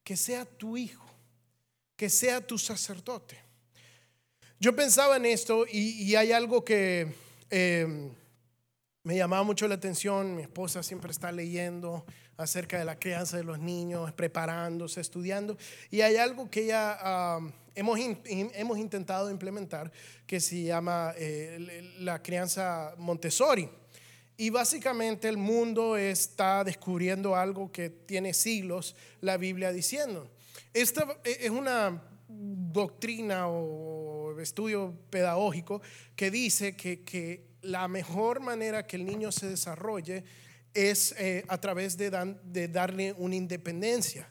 [0.02, 1.06] Que sea tu hijo,
[1.94, 3.38] que sea tu sacerdote.
[4.58, 7.14] Yo pensaba en esto y, hay algo que
[7.50, 8.10] eh,
[9.04, 10.34] me llamaba mucho la atención.
[10.34, 12.04] Mi esposa siempre está leyendo
[12.36, 15.56] acerca de la crianza de los niños, preparándose, estudiando.
[15.88, 17.38] Y hay algo que ya
[17.76, 19.92] hemos, hemos intentado implementar
[20.26, 23.68] que se llama eh, la crianza Montessori.
[24.40, 30.30] Y básicamente el mundo está descubriendo algo que tiene siglos la Biblia diciendo.
[30.72, 35.82] Esta es una doctrina o estudio pedagógico
[36.14, 40.22] que dice que, que la mejor manera que el niño se desarrolle
[40.72, 44.28] es eh, a través de, de, darle una independencia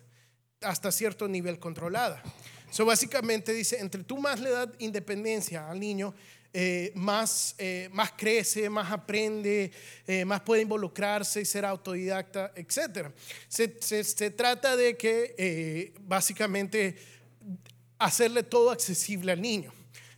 [0.61, 2.23] hasta cierto nivel controlada.
[2.69, 6.13] So, básicamente dice, entre tú más le das independencia al niño,
[6.53, 9.71] eh, más, eh, más crece, más aprende,
[10.25, 13.09] más puede involucrarse y ser autodidacta, etc.
[13.47, 16.97] Se, se trata de que básicamente
[17.99, 19.73] hacerle todo accesible al niño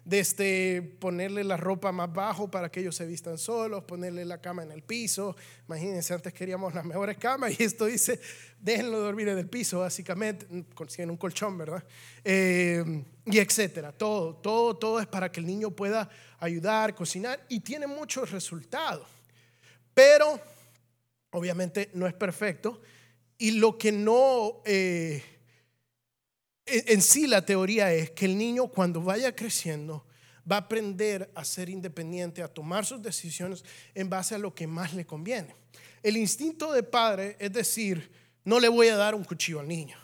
[0.10, 4.64] desde ponerle la ropa más bajo para que ellos se vistan solos, ponerle la cama
[4.64, 5.36] en el piso.
[5.68, 8.20] Imagínense, antes queríamos las mejores camas y esto dice,
[8.60, 11.84] déjenlo dormir en el piso, básicamente, consiguen un colchón, ¿verdad?
[12.24, 13.92] Eh, y etcétera.
[13.92, 19.08] Todo, todo, todo es para que el niño pueda ayudar, cocinar y tiene muchos resultados.
[19.94, 20.42] Pero,
[21.30, 22.82] obviamente, no es perfecto.
[23.38, 24.64] Y lo que no...
[24.66, 25.22] Eh,
[26.72, 30.06] en sí la teoría es que el niño cuando vaya creciendo
[30.50, 34.68] va a aprender a ser independiente, a tomar sus decisiones en base a lo que
[34.68, 35.56] más le conviene.
[36.02, 38.12] El instinto de padre es decir,
[38.44, 39.98] no le voy a dar un cuchillo al niño.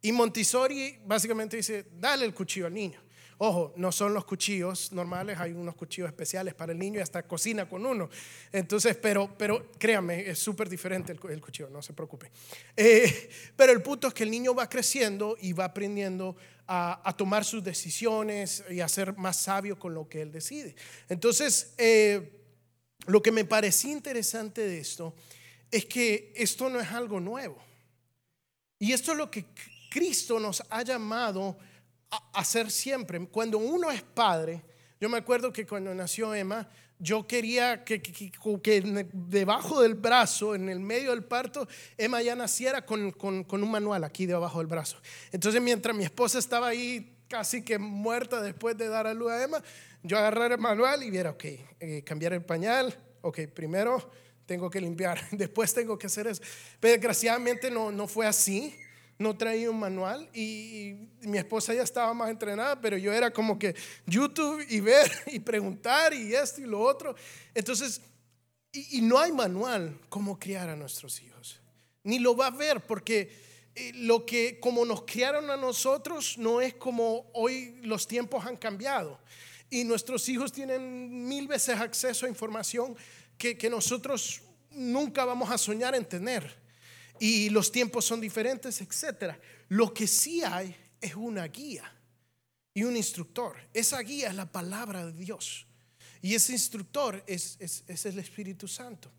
[0.00, 3.00] Y Montessori básicamente dice, dale el cuchillo al niño.
[3.38, 7.22] Ojo, no son los cuchillos normales, hay unos cuchillos especiales para el niño y hasta
[7.26, 8.08] cocina con uno.
[8.50, 12.30] Entonces, pero, pero créame, es súper diferente el, cuchillo, no se preocupe.
[12.74, 16.34] Eh, pero el punto es que el niño va creciendo y va aprendiendo
[16.66, 20.74] a, tomar sus decisiones y a ser más sabio con lo que él decide.
[21.08, 22.42] Entonces, eh,
[23.06, 25.14] lo que me parecía interesante de esto
[25.70, 27.62] es que esto no es algo nuevo.
[28.78, 29.44] Y esto es lo que
[29.90, 31.58] Cristo nos ha llamado
[32.32, 33.24] hacer siempre.
[33.28, 34.62] Cuando uno es padre,
[35.00, 40.68] yo me acuerdo que cuando nació Emma, yo quería que, que, debajo del brazo, en
[40.68, 44.66] el medio del parto, Emma ya naciera con, con, con, un manual aquí debajo del
[44.66, 44.98] brazo.
[45.30, 49.42] Entonces, mientras mi esposa estaba ahí casi que muerta después de dar a luz a
[49.42, 49.62] Emma,
[50.02, 51.44] yo agarré el manual y viera, ok,
[51.80, 54.10] eh, cambiar el pañal, ok, primero
[54.46, 56.42] tengo que limpiar, después tengo que hacer eso.
[56.80, 58.74] Pero desgraciadamente no, no fue así
[59.18, 63.58] no traía un manual y, mi esposa ya estaba más entrenada, pero yo era como
[63.58, 63.74] que
[64.06, 67.16] YouTube y ver y preguntar y esto y lo otro.
[67.54, 68.00] Entonces,
[68.72, 71.60] y, no hay manual cómo criar a nuestros hijos.
[72.04, 73.32] Ni lo va a ver porque
[73.74, 78.56] eh, lo que como nos criaron a nosotros no es como hoy los tiempos han
[78.56, 79.18] cambiado.
[79.68, 82.94] Y nuestros hijos tienen mil veces acceso a información
[83.36, 86.65] que, que nosotros nunca vamos a soñar en tener
[87.18, 89.34] y los tiempos son diferentes, etc.
[89.68, 91.90] Lo que sí hay es una guía
[92.74, 93.56] y un instructor.
[93.72, 95.66] Esa guía es la palabra de Dios.
[96.22, 99.10] Y ese instructor es, es, el Espíritu Santo.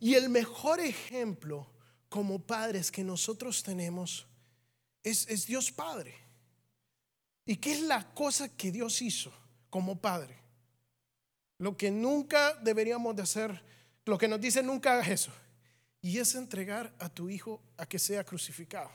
[0.00, 1.66] Y el mejor ejemplo
[2.08, 4.26] como padres que nosotros tenemos
[5.02, 6.14] es, es Dios Padre.
[7.44, 9.32] ¿Y qué es la cosa que Dios hizo
[9.68, 10.38] como Padre?
[11.58, 13.62] Lo que nunca deberíamos de hacer,
[14.04, 15.32] lo que nos dice nunca hagas eso
[16.02, 18.90] y es entregar a tu hijo a que sea crucificado.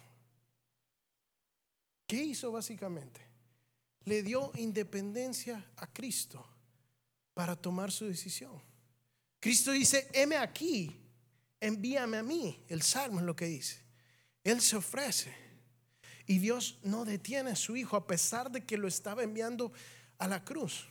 [2.06, 3.28] ¿Qué hizo básicamente?
[4.08, 6.44] le dio independencia a Cristo
[7.34, 8.54] para tomar su decisión.
[9.38, 10.96] Cristo dice, heme aquí,
[11.60, 12.64] envíame a mí.
[12.70, 13.82] El Salmo es lo que dice.
[14.46, 15.36] Él se ofrece.
[16.26, 19.74] Y Dios no detiene a su Hijo a pesar de que lo estaba enviando
[20.20, 20.88] a la cruz.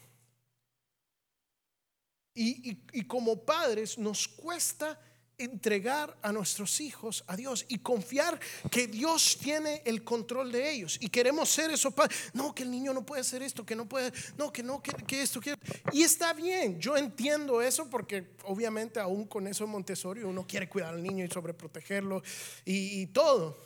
[2.34, 2.74] Y,
[3.04, 5.00] como padres nos cuesta
[5.38, 10.98] entregar a nuestros hijos a Dios y confiar que Dios tiene el control de ellos
[11.00, 12.16] y queremos ser esos padres.
[12.32, 15.22] No, que el niño no puede hacer esto, que no puede, no, que no, que,
[15.22, 15.54] esto, que...
[15.92, 20.68] Y está bien, yo entiendo eso porque obviamente aún con eso en Montessori uno quiere
[20.68, 22.22] cuidar al niño y sobreprotegerlo
[22.64, 23.58] y, y todo.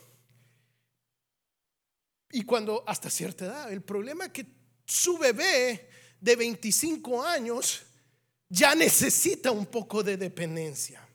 [2.32, 4.46] Y cuando hasta cierta edad, el problema es que
[4.84, 5.88] su bebé
[6.20, 7.82] de 25 años
[8.48, 11.09] ya necesita un poco de dependencia.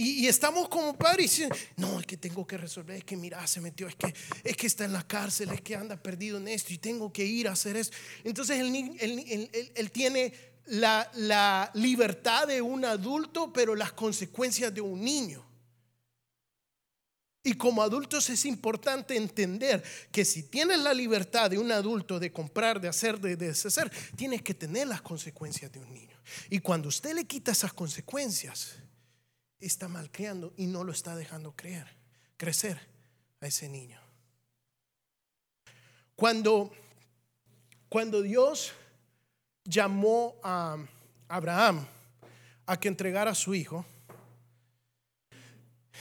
[0.00, 3.60] Y, estamos como padres y no, es que tengo que resolver, es que mira, se
[3.60, 6.72] metió, es que, es que está en la cárcel, es que anda perdido en esto
[6.72, 7.90] y tengo que ir a hacer eso.
[8.22, 10.32] Entonces él, tiene
[10.66, 15.44] la, la libertad de un adulto, pero las consecuencias de un niño.
[17.42, 19.82] Y como adultos es importante entender
[20.12, 24.42] que si tienes la libertad de un adulto de comprar, de hacer, de, deshacer, tienes
[24.42, 26.16] que tener las consecuencias de un niño.
[26.50, 28.76] Y cuando usted le quita esas consecuencias,
[29.60, 31.86] está malcriando y no lo está dejando creer,
[32.36, 32.80] crecer
[33.40, 34.00] a ese niño.
[36.14, 36.72] Cuando,
[37.88, 38.72] cuando Dios
[39.64, 40.76] llamó a
[41.28, 41.86] Abraham
[42.66, 43.84] a que entregara a su hijo,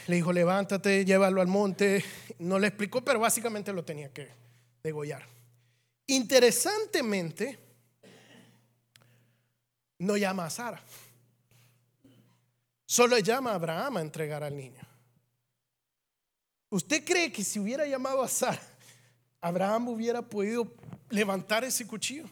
[0.08, 2.04] le dijo, levántate, llévalo al monte.
[2.40, 4.30] No le explicó, pero básicamente lo tenía que
[4.84, 5.26] degollar.
[6.08, 7.60] Interesantemente,
[10.00, 10.82] no llama a Sara.
[12.90, 14.82] Solo llama a Abraham a entregar al niño.
[16.70, 18.62] ¿Usted cree que si hubiera llamado a Sara,
[19.42, 20.74] Abraham hubiera podido
[21.10, 22.24] levantar ese cuchillo?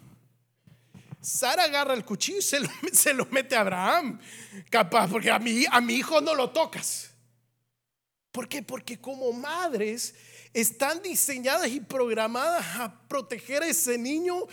[1.20, 4.18] Sara agarra el cuchillo y se lo, se lo mete a Abraham,
[4.70, 7.12] capaz, porque a mi, a mi hijo no lo tocas.
[8.32, 8.62] ¿Por qué?
[8.62, 10.16] Porque como madres
[10.54, 14.48] están diseñadas y programadas a proteger a ese niño,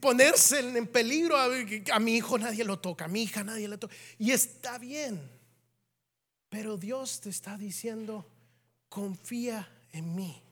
[0.00, 1.36] ponerse en peligro.
[1.36, 3.94] A, mi hijo nadie lo toca, a mi hija nadie lo toca.
[4.18, 5.30] Y está bien.
[6.48, 8.30] Pero Dios te está diciendo,
[8.88, 10.42] confía en mí.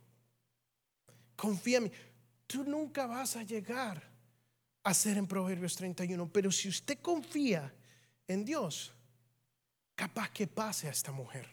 [1.37, 1.93] Confía en mí.
[2.47, 4.03] Tú nunca vas a llegar
[4.83, 7.75] a ser en Proverbios 31, pero si usted confía
[8.29, 8.93] en Dios,
[9.95, 11.49] capaz que pase a esta mujer.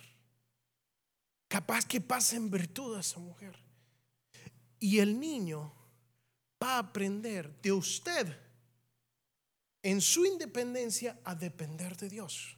[1.48, 3.56] Capaz que pase en virtud a esa mujer.
[4.80, 5.74] Y el niño
[6.64, 8.28] va a aprender de usted
[9.82, 12.58] en su independencia a depender de Dios.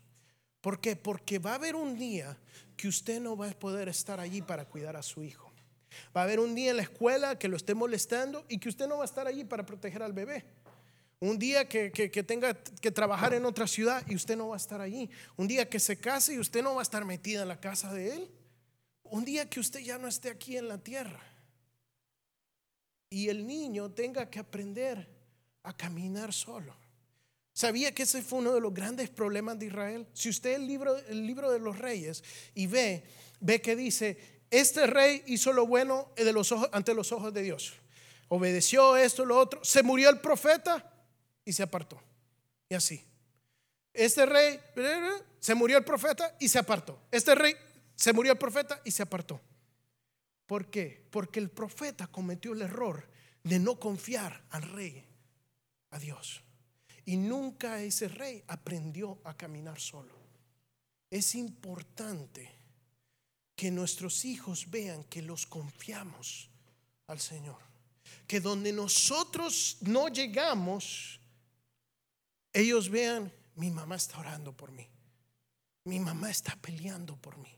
[0.61, 0.95] ¿Por qué?
[0.95, 2.37] Porque va a haber un día
[2.77, 5.51] que usted no va a poder estar allí para cuidar a su hijo.
[6.15, 8.87] Va a haber un día en la escuela que lo esté molestando y que usted
[8.87, 10.45] no va a estar allí para proteger al bebé.
[11.19, 14.57] Un día que, que, tenga que trabajar en otra ciudad y usted no va a
[14.57, 15.09] estar allí.
[15.37, 17.93] Un día que se case y usted no va a estar metida en la casa
[17.93, 18.31] de él.
[19.03, 21.21] Un día que usted ya no esté aquí en la tierra
[23.09, 25.07] y el niño tenga que aprender
[25.63, 26.75] a caminar solo.
[27.53, 30.07] ¿Sabía que ese fue uno de los grandes problemas de Israel?
[30.13, 33.03] Si usted el libro, el libro de los reyes y ve,
[33.39, 34.17] ve que dice,
[34.51, 36.11] este rey hizo lo bueno
[36.71, 37.73] ante los ojos de Dios.
[38.27, 39.63] Obedeció esto, lo otro.
[39.63, 40.91] Se murió el profeta
[41.45, 42.01] y se apartó.
[42.67, 43.05] Y así.
[43.93, 44.59] Este rey,
[45.39, 46.99] se murió el profeta y se apartó.
[47.11, 47.55] Este rey
[47.95, 49.39] se murió el profeta y se apartó.
[50.45, 51.05] ¿Por qué?
[51.09, 53.07] Porque el profeta cometió el error
[53.43, 55.05] de no confiar al rey,
[55.91, 56.41] a Dios.
[57.05, 60.15] Y nunca ese rey aprendió a caminar solo.
[61.09, 62.51] Es importante
[63.55, 66.49] que nuestros hijos vean que los confiamos
[67.07, 67.59] al Señor.
[68.27, 71.19] Que donde nosotros no llegamos,
[72.51, 74.87] ellos vean, mi mamá está orando por mí.
[75.85, 77.55] Mi mamá está peleando por mí.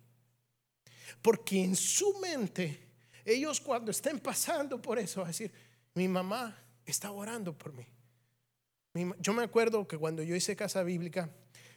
[1.22, 2.80] Porque en su mente,
[3.26, 5.52] ellos cuando estén pasando por eso, a decir,
[5.94, 7.86] mi mamá está orando por mí.
[9.20, 11.30] Yo me acuerdo que cuando yo hice casa bíblica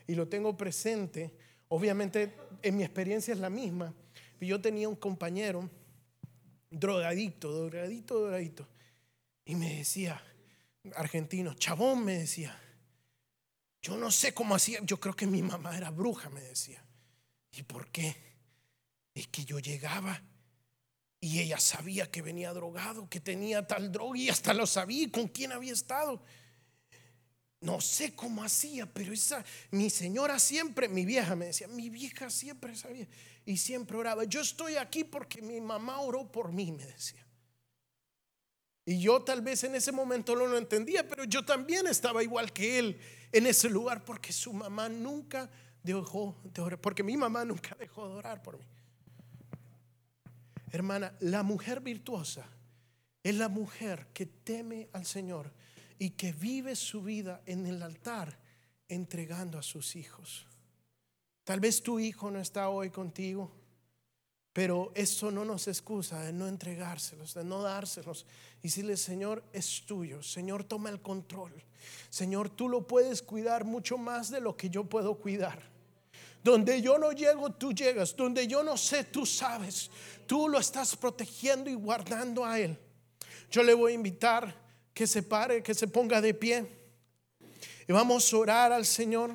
[0.07, 1.35] y lo tengo presente,
[1.69, 3.93] obviamente en mi experiencia es la misma.
[4.41, 5.69] Yo tenía un compañero
[6.71, 8.69] drogadicto, drogadito, drogadito,
[9.45, 10.23] y me decía,
[10.95, 12.59] argentino, chabón, me decía,
[13.83, 16.83] yo no sé cómo hacía, yo creo que mi mamá era bruja, me decía.
[17.53, 18.30] ¿Y por qué?
[19.21, 20.23] Es que yo llegaba
[21.21, 25.29] y ella sabía que venía drogado, que tenía tal droga y hasta lo sabía con
[25.29, 26.23] quién había estado.
[27.61, 32.31] No sé cómo hacía, pero esa, mi señora siempre, mi vieja me decía, mi vieja
[32.31, 33.07] siempre sabía
[33.45, 34.25] y siempre oraba.
[34.25, 37.27] Yo estoy aquí porque mi mamá oró por mí, me decía.
[38.87, 42.51] Y yo tal vez en ese momento no lo entendía, pero yo también estaba igual
[42.51, 42.99] que él
[43.31, 45.51] en ese lugar porque su mamá nunca
[45.83, 48.65] dejó de orar, porque mi mamá nunca dejó de orar por mí.
[50.71, 52.47] Hermana, la mujer virtuosa
[53.23, 55.53] es la mujer que teme al Señor
[55.99, 58.39] y que vive su vida en el altar
[58.89, 60.47] entregando a sus hijos.
[61.45, 63.51] Tal vez tu hijo no está hoy contigo,
[64.53, 68.27] pero eso no nos excusa de no entregárselos, de no dárselos.
[68.61, 70.23] Y decirle, Señor, es tuyo.
[70.23, 71.53] Señor, toma el control.
[72.09, 75.71] Señor, tú lo puedes cuidar mucho más de lo que yo puedo cuidar.
[76.43, 78.17] Donde yo no llego, tú llegas.
[78.17, 79.91] Donde yo no sé, tú sabes.
[80.27, 82.79] Tú lo estás protegiendo y guardando a Él.
[83.51, 84.55] Yo le voy a invitar
[84.95, 86.67] que se pare, que se ponga de pie.
[87.89, 89.35] Y vamos a orar al Señor.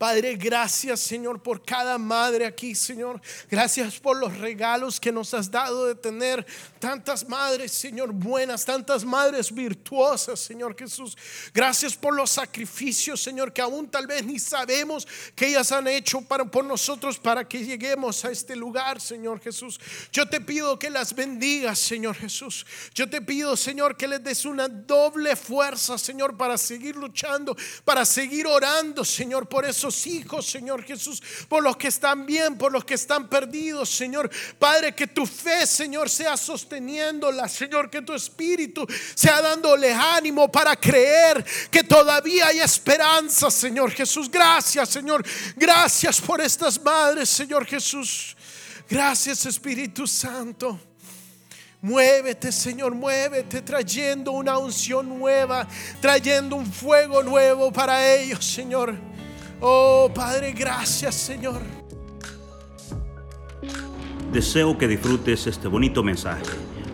[0.00, 3.20] Padre, gracias Señor por cada madre aquí, Señor.
[3.50, 6.46] Gracias por los regalos que nos has dado de tener
[6.78, 11.18] tantas madres, Señor, buenas, tantas madres virtuosas, Señor Jesús.
[11.52, 16.22] Gracias por los sacrificios, Señor, que aún tal vez ni sabemos que ellas han hecho
[16.22, 19.78] para, por nosotros para que lleguemos a este lugar, Señor Jesús.
[20.10, 22.64] Yo te pido que las bendigas, Señor Jesús.
[22.94, 28.06] Yo te pido, Señor, que les des una doble fuerza, Señor, para seguir luchando, para
[28.06, 32.84] seguir orando, Señor, por eso hijos, Señor Jesús, por los que están bien, por los
[32.84, 34.30] que están perdidos, Señor.
[34.58, 40.76] Padre, que tu fe, Señor, sea sosteniéndola, Señor, que tu espíritu sea dándole ánimo para
[40.76, 44.30] creer que todavía hay esperanza, Señor Jesús.
[44.30, 45.24] Gracias, Señor.
[45.56, 48.36] Gracias por estas madres, Señor Jesús.
[48.88, 50.78] Gracias, Espíritu Santo.
[51.82, 55.66] Muévete, Señor, muévete trayendo una unción nueva,
[56.00, 58.94] trayendo un fuego nuevo para ellos, Señor.
[59.60, 61.60] Oh Padre, gracias Señor.
[64.32, 66.44] Deseo que disfrutes este bonito mensaje.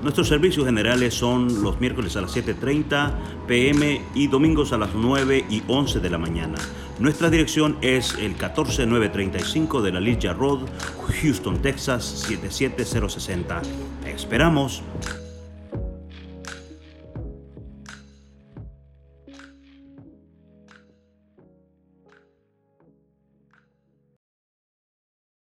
[0.03, 5.45] Nuestros servicios generales son los miércoles a las 7.30 pm y domingos a las 9
[5.51, 6.57] y 11 de la mañana.
[6.99, 10.61] Nuestra dirección es el 14935 de la Ligia Road,
[11.23, 13.63] Houston, Texas 77060.
[14.07, 14.83] esperamos.